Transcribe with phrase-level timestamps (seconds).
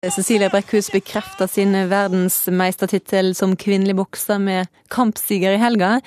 [0.00, 5.98] Cecilie Brekkhus bekrefter sin verdensmeistertittel som kvinnelig bokser med kampsiger i helga.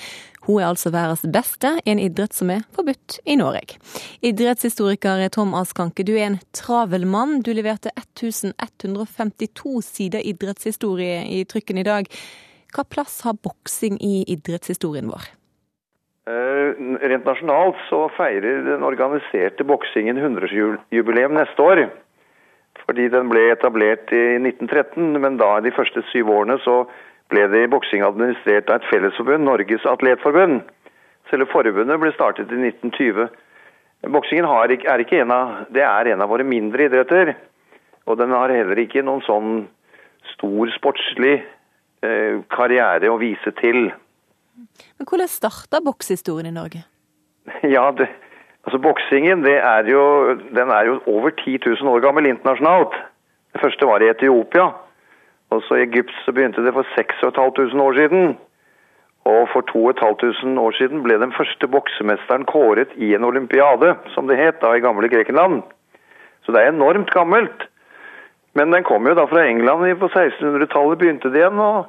[0.47, 3.77] Hun er altså verdens beste i en idrett som er forbudt i Norge.
[4.25, 7.43] Idrettshistoriker Tom Askanke, du er en travel mann.
[7.45, 12.09] Du leverte 1152 sider idrettshistorie i trykken i dag.
[12.73, 15.29] Hva plass har boksing i idrettshistorien vår?
[16.25, 21.85] Uh, rent nasjonalt så feirer den organiserte boksingen 100-årsjubileum neste år.
[22.83, 26.83] Fordi den ble etablert i 1913, men da de første syv årene så
[27.31, 30.61] ble det i boksing administrert av et fellesforbund, Norges Atletforbund.
[31.31, 33.31] Selve forbundet ble startet i 1920.
[34.11, 37.33] Boksingen er ikke en av, det er en av våre mindre idretter.
[38.03, 39.51] Og den har heller ikke noen sånn
[40.33, 43.87] stor sportslig eh, karriere å vise til.
[44.99, 46.83] Men Hvordan starta bokshistorien i Norge?
[47.75, 48.09] Ja, det,
[48.63, 50.03] Altså Boksingen er jo,
[50.55, 52.95] den er jo over 10 000 år gammel internasjonalt.
[53.53, 54.69] Det første var i Etiopia.
[55.51, 58.37] Også i Egypt så begynte det for 6500 år siden.
[59.25, 64.39] Og for 2500 år siden ble den første boksemesteren kåret i en olympiade, som det
[64.39, 65.61] het da i gamle Grekenland.
[66.43, 67.67] Så det er enormt gammelt.
[68.55, 71.59] Men den kom jo da fra England på 1600-tallet, begynte det igjen.
[71.59, 71.85] og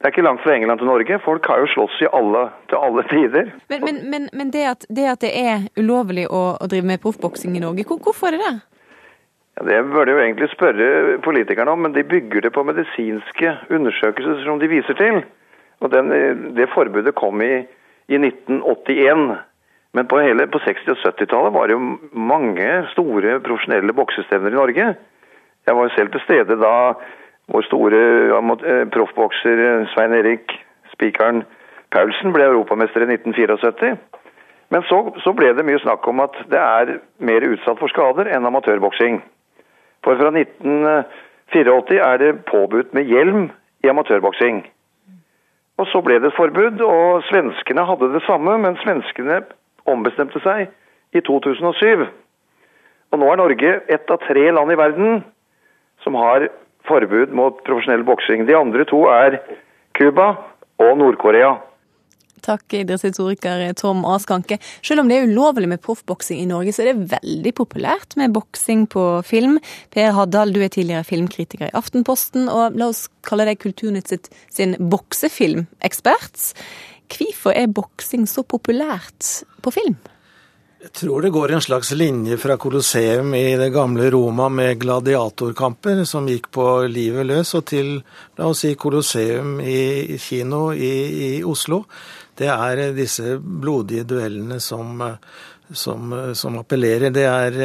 [0.00, 1.18] det er ikke langt fra England til Norge.
[1.20, 3.50] Folk har jo slåss i alle, til alle tider.
[3.68, 7.02] Men, men, men, men det, at, det, at, det er ulovlig å, å drive med
[7.02, 8.54] proffboksing i Norge, hvor, hvorfor er det det?
[9.58, 14.40] Ja, det burde jo egentlig spørre politikerne om, men de bygger det på medisinske undersøkelser
[14.46, 15.20] som de viser til.
[15.84, 16.08] Og den,
[16.56, 17.52] Det forbudet kom i,
[18.08, 19.28] i 1981.
[19.92, 24.62] Men på, hele, på 60- og 70-tallet var det jo mange store profesjonelle boksestevner i
[24.62, 24.92] Norge.
[25.68, 26.74] Jeg var jo selv til stede da
[27.50, 30.54] vår store eh, proffbokser eh, Svein Erik
[30.92, 31.44] Spikeren
[31.90, 33.96] Paulsen ble europamester i 1974.
[34.70, 38.30] Men så, så, ble det mye snakk om at det er mer utsatt for skader
[38.30, 39.18] enn amatørboksing.
[40.06, 43.48] For fra 1984 er det påbudt med hjelm
[43.82, 44.62] i amatørboksing.
[45.80, 49.40] Og så ble det et forbud, og svenskene hadde det samme, men svenskene
[49.90, 50.68] ombestemte seg
[51.16, 52.06] i 2007.
[53.10, 55.22] Og nå er Norge ett av tre land i verden
[56.04, 56.46] som har
[56.90, 58.46] forbud mot profesjonell boksing.
[58.48, 59.40] De andre to er
[59.96, 60.32] Cuba
[60.80, 61.56] og Nord-Korea.
[62.40, 64.56] Takk, idrettshistoriker Tom Askanke.
[64.80, 68.32] Selv om det er ulovlig med proffboksing i Norge, så er det veldig populært med
[68.36, 69.58] boksing på film.
[69.92, 74.76] Per Haddal, du er tidligere filmkritiker i Aftenposten, og la oss kalle deg Kulturnytt sin
[74.80, 76.52] boksefilmekspert.
[77.10, 79.98] Hvorfor er boksing så populært på film?
[80.80, 86.06] Jeg tror det går en slags linje fra Colosseum i det gamle Roma med gladiatorkamper
[86.08, 87.90] som gikk på livet løs, og til
[88.38, 90.94] la oss si Colosseum i kino i,
[91.26, 91.82] i Oslo.
[92.32, 95.04] Det er disse blodige duellene som,
[95.68, 97.12] som, som appellerer.
[97.12, 97.60] Det er,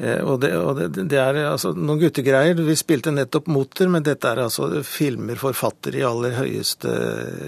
[0.00, 2.56] eh, og det, og det, det er altså, noen guttegreier.
[2.56, 7.00] Vi spilte nettopp Motor, men dette er altså filmer forfatter i aller høyeste,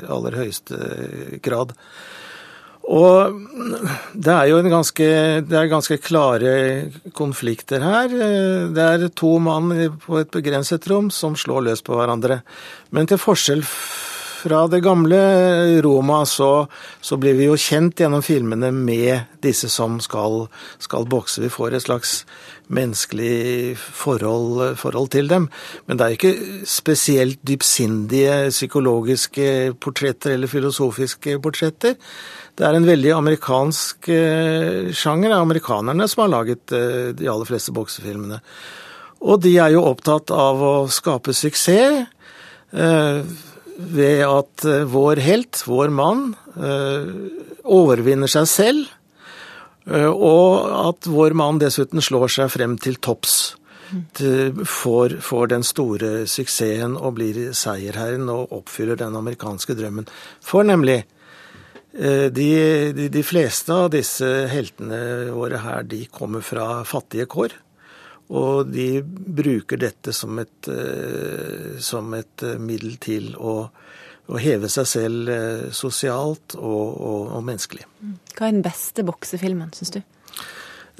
[0.04, 0.82] aller høyeste
[1.40, 1.72] grad.
[2.90, 3.36] Og
[4.12, 5.06] det er jo en ganske,
[5.46, 6.54] det er ganske klare
[7.14, 8.14] konflikter her.
[8.74, 9.70] Det er to mann
[10.02, 12.40] på et begrenset rom som slår løs på hverandre.
[12.90, 13.62] Men til forskjell
[14.42, 15.18] fra det gamle
[15.84, 16.66] Roma så,
[17.00, 20.46] så blir vi jo kjent gjennom filmene med disse som skal,
[20.82, 21.42] skal bokse.
[21.44, 22.14] Vi får et slags
[22.72, 25.48] menneskelig forhold, forhold, til dem.
[25.86, 31.98] Men det er ikke spesielt dypsindige psykologiske portretter eller filosofiske portretter.
[32.58, 35.30] Det er en veldig amerikansk eh, sjanger.
[35.30, 38.42] Det er amerikanerne som har laget eh, de aller fleste boksefilmene.
[39.22, 42.02] Og de er jo opptatt av å skape suksess
[42.72, 43.22] eh,
[43.76, 46.32] ved at vår helt, vår mann,
[47.62, 48.90] overvinner seg selv.
[49.88, 53.56] Og at vår mann dessuten slår seg frem til topps.
[54.18, 60.06] Får, får, den store suksessen og blir seierherren og oppfyller den amerikanske drømmen.
[60.44, 61.02] For nemlig
[61.92, 67.52] Eh, de, de, de, fleste av disse heltene våre her, de kommer fra fattige kår.
[68.32, 74.70] Og de bruker dette som et, eh, som et eh, middel til å, å, heve
[74.72, 75.32] seg selv
[75.76, 77.84] sosialt og, og, og, menneskelig.
[78.00, 78.14] Mm.
[78.32, 80.00] Hva er den beste boksefilmen, syns du?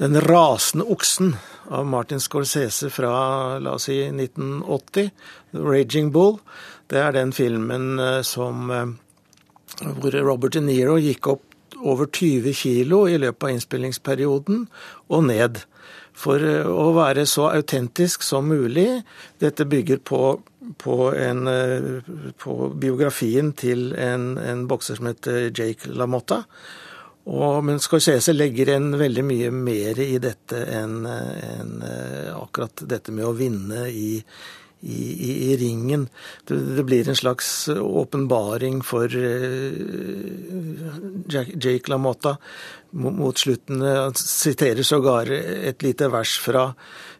[0.01, 1.35] Den rasende oksen
[1.73, 3.13] av Martin Scorsese fra
[3.61, 5.11] la oss si 1980,
[5.53, 6.39] Raging Bull.
[6.89, 8.71] Det er den filmen som
[9.81, 14.65] hvor Robert De Niro gikk opp over 20 kilo i løpet av innspillingsperioden
[15.09, 15.63] og ned.
[16.13, 19.03] For eh, å være så autentisk som mulig.
[19.41, 20.21] Dette bygger på,
[20.81, 22.09] på, en, eh,
[22.39, 26.43] på biografien til en, en, bokser som heter Jake LaMotta.
[27.23, 31.77] Og, men Scorsese legger en veldig mye mer i dette enn en,
[32.35, 34.17] akkurat dette med å vinne i,
[34.83, 36.09] i, i, i ringen.
[36.43, 39.07] Det, det, blir en slags åpenbaring for
[41.27, 42.37] Jake LaMotta
[42.91, 43.81] mot slutten.
[43.81, 46.73] Han siterer sågar et lite vers fra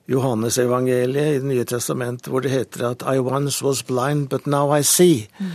[0.06, 4.78] Johannesevangeliet i Det nye testament, hvor det heter at I once was blind, but now
[4.78, 5.28] I see.
[5.40, 5.52] Mm.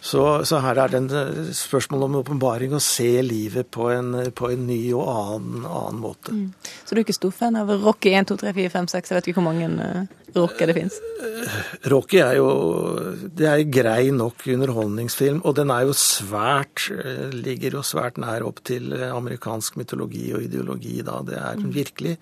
[0.00, 4.48] Så, så, her er det en spørsmål om åpenbaring, å se livet på en, på
[4.48, 6.32] en ny og annen, annen måte.
[6.32, 6.70] Mm.
[6.84, 9.10] Så du er ikke stor fan av Rocky 1, 2, 3, 4, 5, 6?
[9.12, 10.96] Jeg vet ikke hvor mange uh, Rocky det fins?
[11.90, 12.48] Rocky er jo
[13.36, 18.44] Det er grei nok underholdningsfilm, og den er jo svært eh, Ligger jo svært nær
[18.46, 21.20] opp til amerikansk mytologi og ideologi da.
[21.26, 21.68] Det er mm.
[21.76, 22.16] virkelig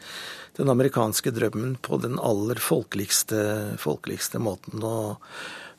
[0.59, 4.83] den amerikanske drømmen på den aller folkeligste, folkeligste måten.
[4.83, 5.23] og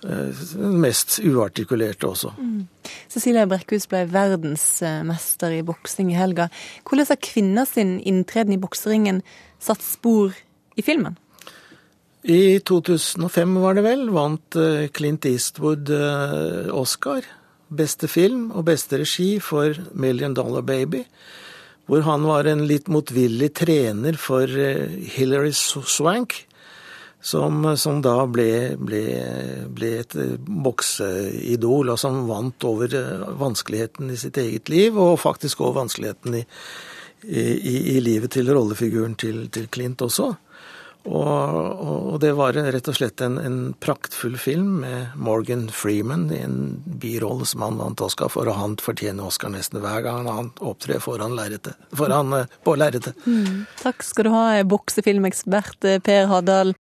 [0.02, 2.34] den eh, mest uartikulerte også.
[2.38, 2.68] Mm.
[3.12, 6.50] Cecilia Brekkhus ble verdensmester i boksing i helga.
[6.88, 9.24] Hvordan har kvinner sin inntreden i bokseringen
[9.60, 10.36] satt spor
[10.80, 11.18] i filmen?
[12.24, 17.28] I 2005 var det vel, vant eh, Clint Eastwood eh, Oscar.
[17.70, 21.06] Beste film og beste regi for 'Million Dollar Baby'
[21.90, 26.36] hvor han var en litt motvillig trener for Hilary Swank,
[27.22, 29.04] som, som da ble, ble,
[29.76, 35.20] ble, et eh, bokseidol, og som vant over eh, vanskeligheten i sitt eget liv, og
[35.20, 36.46] faktisk over vanskeligheten i,
[37.28, 40.32] i, i livet til rollefiguren til, til Clint også.
[41.10, 46.42] Og, og, det var rett og slett en, en, praktfull film med Morgan Freeman i
[46.44, 46.58] en
[47.00, 51.00] birolle som han vant Oscar for, og han fortjener Oscar nesten hver gang han opptrer
[51.00, 51.40] foran,
[51.96, 52.36] foran
[52.68, 53.16] på lerretet.
[53.24, 53.64] Mm.
[53.80, 56.76] Takk skal du ha, boksefilmekspert Per Haddal.